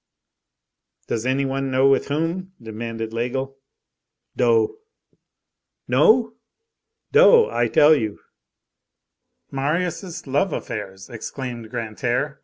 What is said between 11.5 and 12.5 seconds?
Grantaire.